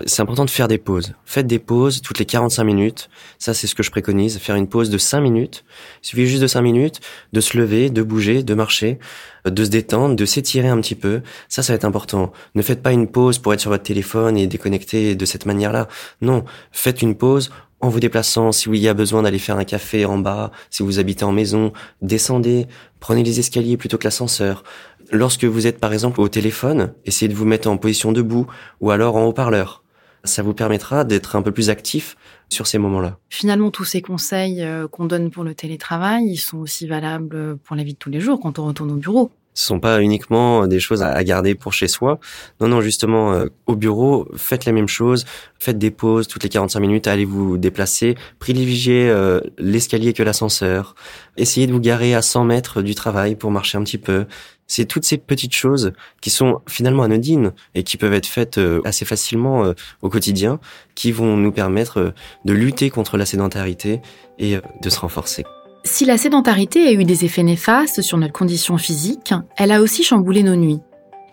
c'est 0.06 0.22
important 0.22 0.44
de 0.44 0.50
faire 0.50 0.68
des 0.68 0.78
pauses. 0.78 1.14
Faites 1.26 1.48
des 1.48 1.60
pauses 1.60 2.02
toutes 2.02 2.20
les 2.20 2.26
45 2.26 2.64
minutes. 2.66 3.10
Ça, 3.40 3.54
c'est 3.54 3.68
ce 3.68 3.76
que 3.76 3.84
je 3.84 3.92
préconise. 3.92 4.38
Faire 4.38 4.56
une 4.56 4.68
pause 4.68 4.90
de 4.90 4.98
5 4.98 5.22
minutes. 5.22 5.64
Il 6.04 6.08
suffit 6.08 6.28
juste 6.28 6.42
de 6.42 6.48
5 6.48 6.62
minutes 6.62 7.00
de 7.32 7.40
se 7.40 7.58
lever, 7.58 7.90
de 7.90 8.04
bouger, 8.04 8.44
de 8.44 8.54
marcher, 8.54 9.00
de 9.46 9.64
se 9.64 9.70
détendre, 9.70 10.16
de 10.16 10.26
s'étirer 10.26 10.68
un 10.68 10.82
petit 10.82 10.96
peu. 10.96 11.22
Ça, 11.48 11.64
ça 11.64 11.74
va 11.74 11.76
être 11.76 11.86
important. 11.86 12.34
Ne 12.54 12.62
faites 12.62 12.84
pas 12.84 12.92
une 12.92 13.08
pause 13.08 13.40
pour 13.40 13.54
être 13.54 13.62
sur 13.62 13.72
votre 13.72 13.84
téléphone 13.84 14.36
et 14.36 14.46
déconnecter 14.46 15.16
de 15.16 15.26
cette 15.26 15.46
manière-là. 15.46 15.88
Non. 16.22 16.44
Faites 16.72 17.02
une 17.02 17.16
pause 17.16 17.50
en 17.80 17.90
vous 17.90 18.00
déplaçant, 18.00 18.52
si 18.52 18.70
il 18.70 18.78
y 18.78 18.88
a 18.88 18.94
besoin 18.94 19.24
d'aller 19.24 19.40
faire 19.40 19.58
un 19.58 19.64
café 19.64 20.06
en 20.06 20.18
bas, 20.18 20.52
si 20.70 20.84
vous 20.84 21.00
habitez 21.00 21.26
en 21.26 21.32
maison, 21.32 21.74
descendez, 22.02 22.68
prenez 23.00 23.24
les 23.24 23.40
escaliers 23.40 23.78
plutôt 23.78 23.98
que 23.98 24.06
l'ascenseur. 24.06 24.64
Lorsque 25.12 25.46
vous 25.46 25.68
êtes 25.68 25.80
par 25.80 25.94
exemple 25.94 26.20
au 26.20 26.28
téléphone, 26.28 26.94
essayez 27.06 27.30
de 27.30 27.36
vous 27.36 27.46
mettre 27.46 27.70
en 27.70 27.78
position 27.78 28.12
debout 28.12 28.48
ou 28.82 28.92
alors 28.92 29.16
en 29.16 29.26
haut-parleur. 29.26 29.84
Ça 30.24 30.42
vous 30.42 30.54
permettra 30.54 31.04
d'être 31.04 31.36
un 31.36 31.42
peu 31.42 31.52
plus 31.52 31.70
actif 31.70 32.18
sur 32.50 32.68
ces 32.68 32.80
moments-là. 32.80 33.18
Finalement, 33.30 33.72
tous 33.72 33.86
ces 33.86 34.02
conseils 34.02 34.64
euh, 34.64 34.88
qu'on 34.88 35.06
donne 35.06 35.30
pour 35.30 35.44
le 35.44 35.54
télétravail, 35.54 36.26
ils 36.26 36.38
sont 36.38 36.58
aussi 36.58 36.88
valables 36.88 37.58
pour 37.58 37.76
la 37.76 37.84
vie 37.84 37.94
de 37.94 37.98
tous 37.98 38.10
les 38.10 38.20
jours 38.20 38.40
quand 38.40 38.60
on 38.60 38.66
retourne 38.66 38.92
au 38.92 38.96
bureau 38.96 39.32
ce 39.58 39.66
sont 39.66 39.80
pas 39.80 40.04
uniquement 40.04 40.68
des 40.68 40.80
choses 40.80 41.02
à 41.02 41.24
garder 41.24 41.56
pour 41.56 41.74
chez 41.74 41.88
soi. 41.88 42.20
Non, 42.62 42.68
non, 42.68 42.80
justement, 42.80 43.34
euh, 43.34 43.48
au 43.66 43.76
bureau, 43.76 44.28
faites 44.36 44.66
la 44.66 44.72
même 44.72 44.88
chose. 44.88 45.26
Faites 45.58 45.80
des 45.80 45.90
pauses 45.90 46.28
toutes 46.28 46.44
les 46.44 46.50
45 46.50 46.80
minutes, 46.80 47.08
allez 47.08 47.26
vous 47.26 47.58
déplacer. 47.58 48.16
Privilégiez 48.38 49.10
euh, 49.10 49.42
l'escalier 49.58 50.14
que 50.14 50.22
l'ascenseur. 50.22 50.94
Essayez 51.38 51.66
de 51.66 51.72
vous 51.72 51.80
garer 51.80 52.14
à 52.14 52.22
100 52.22 52.44
mètres 52.44 52.84
du 52.84 52.94
travail 52.94 53.36
pour 53.36 53.50
marcher 53.50 53.80
un 53.80 53.84
petit 53.84 53.98
peu. 53.98 54.28
C'est 54.68 54.86
toutes 54.86 55.06
ces 55.06 55.18
petites 55.18 55.56
choses 55.56 55.94
qui 56.22 56.30
sont 56.30 56.62
finalement 56.68 57.02
anodines 57.02 57.52
et 57.74 57.82
qui 57.82 57.98
peuvent 57.98 58.14
être 58.14 58.28
faites 58.28 58.60
euh, 58.60 58.82
assez 58.86 59.06
facilement 59.06 59.74
au 60.04 60.10
quotidien, 60.10 60.60
qui 60.94 61.12
vont 61.12 61.36
nous 61.36 61.52
permettre 61.52 62.14
de 62.46 62.54
lutter 62.54 62.92
contre 62.92 63.18
la 63.18 63.26
sédentarité 63.26 64.02
et 64.38 64.58
de 64.84 64.90
se 64.92 65.00
renforcer. 65.00 65.46
Si 65.90 66.04
la 66.04 66.18
sédentarité 66.18 66.86
a 66.86 66.92
eu 66.92 67.06
des 67.06 67.24
effets 67.24 67.44
néfastes 67.44 68.02
sur 68.02 68.18
notre 68.18 68.34
condition 68.34 68.78
physique, 68.78 69.34
elle 69.56 69.72
a 69.72 69.82
aussi 69.82 70.04
chamboulé 70.04 70.44
nos 70.44 70.58
nuits. 70.58 70.82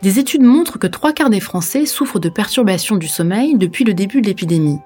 Des 0.00 0.20
études 0.20 0.42
montrent 0.42 0.78
que 0.78 0.86
trois 0.86 1.12
quarts 1.12 1.28
des 1.28 1.40
Français 1.40 1.86
souffrent 1.86 2.20
de 2.20 2.28
perturbations 2.28 2.94
du 2.94 3.08
sommeil 3.08 3.58
depuis 3.58 3.84
le 3.84 3.94
début 3.94 4.22
de 4.22 4.28
l'épidémie. 4.28 4.78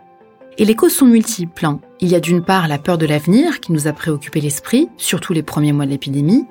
Et 0.56 0.64
les 0.64 0.74
causes 0.74 0.94
sont 0.94 1.06
multiples. 1.06 1.68
Il 2.00 2.08
y 2.08 2.14
a 2.14 2.20
d'une 2.20 2.42
part 2.42 2.66
la 2.66 2.78
peur 2.78 2.96
de 2.96 3.04
l'avenir 3.04 3.60
qui 3.60 3.72
nous 3.72 3.86
a 3.86 3.92
préoccupé 3.92 4.40
l'esprit, 4.40 4.88
surtout 4.96 5.34
les 5.34 5.42
premiers 5.42 5.74
mois 5.74 5.84
de 5.84 5.90
l'épidémie, 5.90 6.46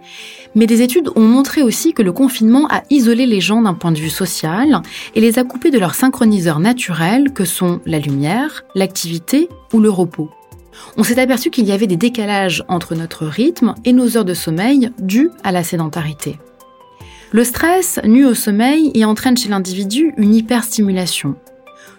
mais 0.54 0.68
des 0.68 0.84
études 0.84 1.10
ont 1.16 1.28
montré 1.28 1.64
aussi 1.64 1.94
que 1.94 2.04
le 2.04 2.14
confinement 2.14 2.68
a 2.70 2.84
isolé 2.92 3.26
les 3.26 3.42
gens 3.42 3.64
d'un 3.64 3.74
point 3.74 3.92
de 3.92 3.98
vue 3.98 4.12
social 4.12 4.84
et 5.16 5.22
les 5.22 5.40
a 5.40 5.44
coupés 5.44 5.72
de 5.72 5.80
leurs 5.80 5.96
synchroniseurs 5.96 6.60
naturels 6.60 7.34
que 7.34 7.46
sont 7.46 7.82
la 7.88 7.98
lumière, 7.98 8.64
l'activité 8.76 9.50
ou 9.74 9.80
le 9.80 9.90
repos. 9.90 10.30
On 10.98 11.04
s'est 11.04 11.20
aperçu 11.20 11.50
qu'il 11.50 11.66
y 11.66 11.72
avait 11.72 11.88
des 11.88 11.98
décalages 11.98 12.64
entre 12.68 12.96
notre 12.96 13.26
rythme 13.26 13.76
et 13.86 13.94
nos 13.94 14.18
heures 14.18 14.26
de 14.26 14.34
sommeil 14.34 14.92
dus 15.00 15.30
à 15.44 15.52
la 15.52 15.64
sédentarité. 15.64 16.40
Le 17.32 17.44
stress 17.44 18.00
nuit 18.04 18.26
au 18.26 18.34
sommeil 18.34 18.92
et 18.94 19.06
entraîne 19.06 19.38
chez 19.38 19.50
l'individu 19.50 20.14
une 20.18 20.34
hyperstimulation, 20.34 21.36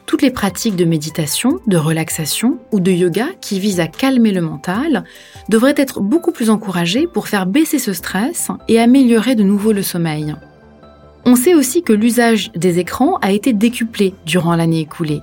toutes 0.09 0.23
les 0.23 0.31
pratiques 0.31 0.75
de 0.75 0.87
méditation, 0.87 1.61
de 1.67 1.77
relaxation 1.77 2.57
ou 2.73 2.81
de 2.81 2.91
yoga 2.91 3.27
qui 3.43 3.61
visent 3.61 3.79
à 3.79 3.87
calmer 3.89 4.33
le 4.33 4.41
mental 4.41 5.05
devraient 5.51 5.75
être 5.77 6.01
beaucoup 6.01 6.33
plus 6.33 6.49
encouragées 6.49 7.07
pour 7.07 7.29
faire 7.29 7.45
baisser 7.45 7.79
ce 7.79 7.93
stress 7.93 8.49
et 8.69 8.81
améliorer 8.81 9.35
de 9.35 9.43
nouveau 9.43 9.73
le 9.73 9.83
sommeil. 9.83 10.35
On 11.27 11.37
sait 11.37 11.55
aussi 11.55 11.83
que 11.83 11.93
l'usage 11.93 12.51
des 12.57 12.79
écrans 12.79 13.19
a 13.21 13.33
été 13.33 13.53
décuplé 13.53 14.15
durant 14.25 14.57
l'année 14.57 14.81
écoulée. 14.81 15.21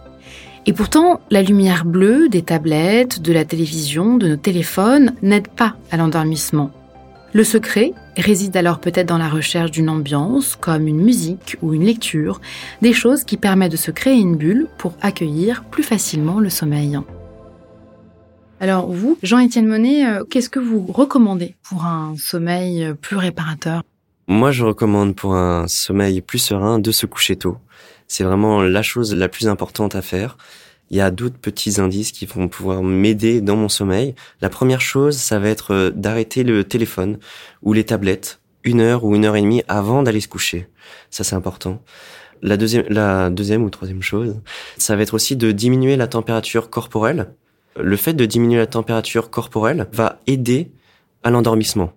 Et 0.67 0.74
pourtant, 0.74 1.22
la 1.29 1.43
lumière 1.43 1.86
bleue 1.86 2.27
des 2.27 2.41
tablettes, 2.41 3.22
de 3.22 3.31
la 3.31 3.45
télévision, 3.45 4.17
de 4.17 4.29
nos 4.29 4.36
téléphones 4.36 5.13
n'aide 5.22 5.48
pas 5.48 5.75
à 5.91 5.98
l'endormissement. 5.98 6.72
Le 7.34 7.43
secret 7.43 7.93
réside 8.17 8.57
alors 8.57 8.79
peut-être 8.79 9.07
dans 9.07 9.19
la 9.19 9.29
recherche 9.29 9.69
d'une 9.69 9.89
ambiance, 9.89 10.55
comme 10.55 10.88
une 10.88 11.01
musique 11.01 11.57
ou 11.62 11.74
une 11.74 11.84
lecture, 11.84 12.41
des 12.81 12.93
choses 12.93 13.25
qui 13.25 13.38
permettent 13.38 13.74
de 13.74 13.77
se 13.77 13.91
créer 13.91 14.15
une 14.15 14.38
bulle 14.38 14.67
pour 14.79 14.93
accueillir 15.01 15.63
plus 15.65 15.84
facilement 15.84 16.39
le 16.39 16.50
sommeil. 16.50 16.98
Alors 18.60 18.89
vous, 18.91 19.19
Jean-Étienne 19.22 19.67
Monet, 19.67 20.07
euh, 20.07 20.24
qu'est-ce 20.24 20.50
que 20.50 20.60
vous 20.60 20.86
recommandez 20.88 21.55
pour 21.62 21.84
un 21.86 22.15
sommeil 22.17 22.93
plus 23.01 23.17
réparateur? 23.17 23.84
Moi, 24.27 24.51
je 24.51 24.63
recommande 24.63 25.15
pour 25.15 25.36
un 25.36 25.67
sommeil 25.67 26.22
plus 26.22 26.39
serein 26.39 26.79
de 26.79 26.91
se 26.91 27.05
coucher 27.05 27.36
tôt. 27.36 27.57
C'est 28.07 28.24
vraiment 28.24 28.62
la 28.62 28.81
chose 28.81 29.15
la 29.15 29.29
plus 29.29 29.47
importante 29.47 29.95
à 29.95 30.01
faire 30.01 30.38
il 30.91 30.97
y 30.97 31.01
a 31.01 31.12
d'autres 31.12 31.38
petits 31.38 31.79
indices 31.79 32.12
qui 32.12 32.25
vont 32.25 32.47
pouvoir 32.47 32.83
m'aider 32.83 33.41
dans 33.41 33.55
mon 33.55 33.69
sommeil. 33.69 34.15
La 34.41 34.50
première 34.50 34.81
chose, 34.81 35.17
ça 35.17 35.39
va 35.39 35.50
être 35.50 35.74
euh, 35.74 35.89
d'arrêter 35.89 36.43
le 36.43 36.63
téléphone 36.63 37.17
ou 37.63 37.74
les 37.74 37.83
tablettes 37.83 38.39
une 38.63 38.81
heure 38.81 39.03
ou 39.03 39.15
une 39.15 39.25
heure 39.25 39.35
et 39.35 39.41
demie 39.41 39.63
avant 39.67 40.03
d'aller 40.03 40.21
se 40.21 40.27
coucher. 40.27 40.67
Ça, 41.12 41.24
c'est 41.24 41.35
important. 41.35 41.83
La 42.41 42.57
deuxième, 42.57 42.85
la 42.89 43.29
deuxième 43.29 43.63
ou 43.63 43.69
troisième 43.69 44.01
chose, 44.01 44.41
ça 44.77 44.95
va 44.95 45.03
être 45.03 45.13
aussi 45.13 45.35
de 45.35 45.51
diminuer 45.51 45.95
la 45.95 46.07
température 46.07 46.69
corporelle. 46.69 47.33
Le 47.79 47.95
fait 47.95 48.13
de 48.13 48.25
diminuer 48.25 48.57
la 48.57 48.67
température 48.67 49.29
corporelle 49.29 49.88
va 49.91 50.19
aider 50.25 50.71
à 51.24 51.29
l'endormissement. 51.29 51.93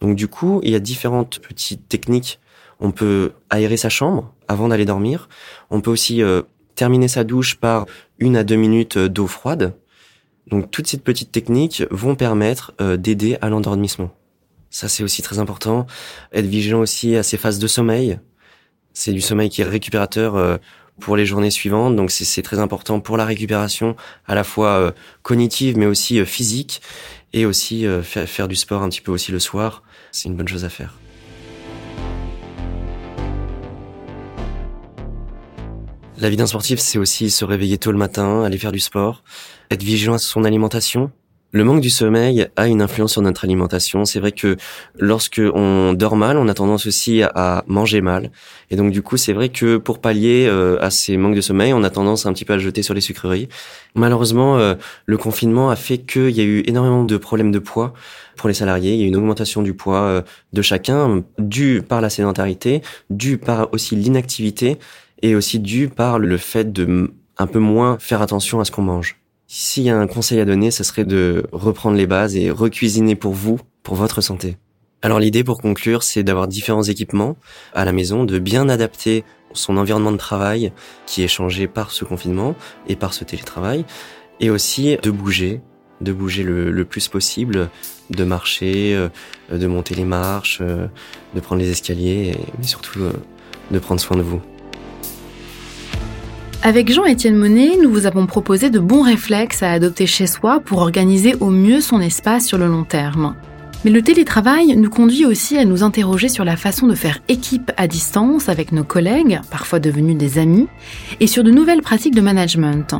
Donc 0.00 0.16
du 0.16 0.28
coup, 0.28 0.60
il 0.64 0.70
y 0.70 0.74
a 0.74 0.80
différentes 0.80 1.38
petites 1.38 1.88
techniques. 1.88 2.40
On 2.80 2.90
peut 2.90 3.32
aérer 3.50 3.76
sa 3.76 3.88
chambre 3.88 4.32
avant 4.46 4.68
d'aller 4.68 4.84
dormir. 4.84 5.28
On 5.70 5.80
peut 5.80 5.90
aussi 5.90 6.22
euh, 6.22 6.42
terminer 6.78 7.08
sa 7.08 7.24
douche 7.24 7.56
par 7.56 7.86
une 8.18 8.36
à 8.36 8.44
deux 8.44 8.56
minutes 8.56 8.96
euh, 8.96 9.08
d'eau 9.08 9.26
froide. 9.26 9.74
Donc 10.46 10.70
toutes 10.70 10.86
ces 10.86 10.96
petites 10.96 11.32
techniques 11.32 11.82
vont 11.90 12.14
permettre 12.14 12.72
euh, 12.80 12.96
d'aider 12.96 13.36
à 13.42 13.50
l'endormissement. 13.50 14.10
Ça 14.70 14.88
c'est 14.88 15.02
aussi 15.02 15.20
très 15.20 15.40
important. 15.40 15.86
Être 16.32 16.46
vigilant 16.46 16.78
aussi 16.78 17.16
à 17.16 17.22
ses 17.22 17.36
phases 17.36 17.58
de 17.58 17.66
sommeil. 17.66 18.20
C'est 18.92 19.12
du 19.12 19.20
sommeil 19.20 19.50
qui 19.50 19.60
est 19.60 19.64
récupérateur 19.64 20.36
euh, 20.36 20.56
pour 21.00 21.16
les 21.16 21.26
journées 21.26 21.50
suivantes. 21.50 21.96
Donc 21.96 22.12
c'est 22.12 22.42
très 22.42 22.60
important 22.60 23.00
pour 23.00 23.16
la 23.16 23.24
récupération 23.24 23.96
à 24.26 24.34
la 24.34 24.44
fois 24.44 24.92
cognitive 25.22 25.78
mais 25.78 25.86
aussi 25.86 26.24
physique 26.26 26.82
et 27.32 27.46
aussi 27.46 27.86
faire 28.02 28.48
du 28.48 28.56
sport 28.56 28.82
un 28.82 28.88
petit 28.88 29.00
peu 29.00 29.12
aussi 29.12 29.30
le 29.30 29.38
soir. 29.38 29.84
C'est 30.10 30.28
une 30.28 30.34
bonne 30.34 30.48
chose 30.48 30.64
à 30.64 30.68
faire. 30.68 30.94
La 36.20 36.28
vie 36.30 36.36
d'un 36.36 36.46
sportif, 36.46 36.80
c'est 36.80 36.98
aussi 36.98 37.30
se 37.30 37.44
réveiller 37.44 37.78
tôt 37.78 37.92
le 37.92 37.98
matin, 37.98 38.42
aller 38.42 38.58
faire 38.58 38.72
du 38.72 38.80
sport, 38.80 39.22
être 39.70 39.84
vigilant 39.84 40.14
à 40.14 40.18
son 40.18 40.42
alimentation. 40.42 41.12
Le 41.52 41.62
manque 41.62 41.80
du 41.80 41.90
sommeil 41.90 42.48
a 42.56 42.66
une 42.66 42.82
influence 42.82 43.12
sur 43.12 43.22
notre 43.22 43.44
alimentation. 43.44 44.04
C'est 44.04 44.18
vrai 44.18 44.32
que 44.32 44.56
lorsque 44.98 45.40
on 45.54 45.92
dort 45.92 46.16
mal, 46.16 46.36
on 46.36 46.48
a 46.48 46.54
tendance 46.54 46.86
aussi 46.86 47.22
à 47.22 47.62
manger 47.68 48.00
mal. 48.00 48.32
Et 48.70 48.76
donc 48.76 48.90
du 48.90 49.00
coup, 49.00 49.16
c'est 49.16 49.32
vrai 49.32 49.48
que 49.48 49.76
pour 49.76 50.00
pallier 50.00 50.46
euh, 50.48 50.76
à 50.80 50.90
ces 50.90 51.16
manques 51.16 51.36
de 51.36 51.40
sommeil, 51.40 51.72
on 51.72 51.84
a 51.84 51.90
tendance 51.90 52.26
un 52.26 52.32
petit 52.32 52.44
peu 52.44 52.54
à 52.54 52.58
jeter 52.58 52.82
sur 52.82 52.94
les 52.94 53.00
sucreries. 53.00 53.48
Malheureusement, 53.94 54.58
euh, 54.58 54.74
le 55.06 55.16
confinement 55.18 55.70
a 55.70 55.76
fait 55.76 55.98
qu'il 55.98 56.30
y 56.30 56.40
a 56.40 56.44
eu 56.44 56.64
énormément 56.66 57.04
de 57.04 57.16
problèmes 57.16 57.52
de 57.52 57.60
poids 57.60 57.94
pour 58.36 58.48
les 58.48 58.54
salariés. 58.54 58.94
Il 58.94 59.00
y 59.00 59.02
a 59.04 59.06
eu 59.06 59.08
une 59.08 59.16
augmentation 59.16 59.62
du 59.62 59.72
poids 59.72 60.02
euh, 60.02 60.22
de 60.52 60.62
chacun, 60.62 61.22
due 61.38 61.80
par 61.80 62.00
la 62.00 62.10
sédentarité, 62.10 62.82
due 63.08 63.38
par 63.38 63.72
aussi 63.72 63.94
l'inactivité 63.94 64.78
et 65.22 65.34
aussi 65.34 65.58
dû 65.58 65.88
par 65.88 66.18
le 66.18 66.36
fait 66.36 66.72
de 66.72 67.12
un 67.38 67.46
peu 67.46 67.58
moins 67.58 67.98
faire 67.98 68.22
attention 68.22 68.60
à 68.60 68.64
ce 68.64 68.70
qu'on 68.70 68.82
mange. 68.82 69.16
S'il 69.46 69.84
y 69.84 69.90
a 69.90 69.98
un 69.98 70.06
conseil 70.06 70.40
à 70.40 70.44
donner, 70.44 70.70
ce 70.70 70.84
serait 70.84 71.04
de 71.04 71.46
reprendre 71.52 71.96
les 71.96 72.06
bases 72.06 72.36
et 72.36 72.50
recuisiner 72.50 73.14
pour 73.14 73.32
vous, 73.32 73.58
pour 73.82 73.94
votre 73.94 74.20
santé. 74.20 74.56
Alors 75.00 75.20
l'idée 75.20 75.44
pour 75.44 75.60
conclure, 75.60 76.02
c'est 76.02 76.24
d'avoir 76.24 76.48
différents 76.48 76.82
équipements 76.82 77.36
à 77.72 77.84
la 77.84 77.92
maison, 77.92 78.24
de 78.24 78.38
bien 78.38 78.68
adapter 78.68 79.24
son 79.52 79.76
environnement 79.76 80.12
de 80.12 80.16
travail 80.16 80.72
qui 81.06 81.22
est 81.22 81.28
changé 81.28 81.68
par 81.68 81.92
ce 81.92 82.04
confinement 82.04 82.56
et 82.88 82.96
par 82.96 83.14
ce 83.14 83.24
télétravail, 83.24 83.84
et 84.40 84.50
aussi 84.50 84.96
de 85.02 85.10
bouger, 85.10 85.60
de 86.00 86.12
bouger 86.12 86.42
le, 86.42 86.84
plus 86.84 87.08
possible, 87.08 87.70
de 88.10 88.24
marcher, 88.24 88.94
euh, 88.94 89.08
de 89.50 89.66
monter 89.66 89.94
les 89.94 90.04
marches, 90.04 90.58
euh, 90.60 90.86
de 91.34 91.40
prendre 91.40 91.60
les 91.60 91.70
escaliers, 91.70 92.36
mais 92.58 92.66
surtout 92.66 93.00
euh, 93.00 93.12
de 93.70 93.78
prendre 93.78 94.00
soin 94.00 94.16
de 94.16 94.22
vous. 94.22 94.40
Avec 96.68 96.92
Jean-Étienne 96.92 97.34
Monet, 97.34 97.78
nous 97.82 97.90
vous 97.90 98.04
avons 98.04 98.26
proposé 98.26 98.68
de 98.68 98.78
bons 98.78 99.00
réflexes 99.00 99.62
à 99.62 99.72
adopter 99.72 100.04
chez 100.04 100.26
soi 100.26 100.60
pour 100.60 100.82
organiser 100.82 101.34
au 101.40 101.48
mieux 101.48 101.80
son 101.80 101.98
espace 101.98 102.44
sur 102.44 102.58
le 102.58 102.66
long 102.66 102.84
terme. 102.84 103.36
Mais 103.86 103.90
le 103.90 104.02
télétravail 104.02 104.76
nous 104.76 104.90
conduit 104.90 105.24
aussi 105.24 105.56
à 105.56 105.64
nous 105.64 105.82
interroger 105.82 106.28
sur 106.28 106.44
la 106.44 106.58
façon 106.58 106.86
de 106.86 106.94
faire 106.94 107.20
équipe 107.28 107.72
à 107.78 107.86
distance 107.86 108.50
avec 108.50 108.70
nos 108.72 108.84
collègues, 108.84 109.40
parfois 109.50 109.78
devenus 109.78 110.18
des 110.18 110.36
amis, 110.36 110.68
et 111.20 111.26
sur 111.26 111.42
de 111.42 111.50
nouvelles 111.50 111.80
pratiques 111.80 112.14
de 112.14 112.20
management. 112.20 112.96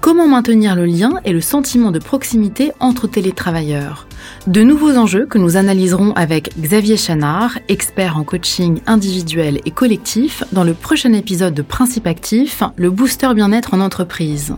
Comment 0.00 0.26
maintenir 0.26 0.74
le 0.74 0.86
lien 0.86 1.20
et 1.24 1.32
le 1.32 1.40
sentiment 1.40 1.92
de 1.92 2.00
proximité 2.00 2.72
entre 2.80 3.06
télétravailleurs? 3.06 4.08
De 4.46 4.62
nouveaux 4.62 4.96
enjeux 4.96 5.26
que 5.26 5.38
nous 5.38 5.56
analyserons 5.56 6.12
avec 6.12 6.58
Xavier 6.60 6.96
Chanard, 6.96 7.58
expert 7.68 8.16
en 8.16 8.24
coaching 8.24 8.80
individuel 8.86 9.60
et 9.64 9.70
collectif, 9.70 10.44
dans 10.52 10.64
le 10.64 10.74
prochain 10.74 11.12
épisode 11.12 11.54
de 11.54 11.62
Principe 11.62 12.06
Actif, 12.06 12.62
le 12.76 12.90
booster 12.90 13.32
bien-être 13.34 13.74
en 13.74 13.80
entreprise. 13.80 14.54